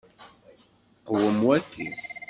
[1.05, 1.85] Qwem waki.